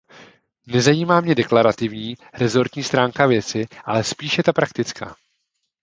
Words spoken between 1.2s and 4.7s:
mě deklarativní, rezortní stránka věci, ale spíše ta